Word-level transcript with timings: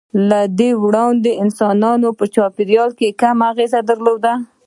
له 0.29 0.39
دې 0.59 0.71
وړاندې 0.83 1.31
انسانانو 1.43 2.07
پر 2.17 2.27
چاپېریال 2.35 2.89
کم 3.21 3.37
اغېز 3.51 3.71
درلود. 3.89 4.23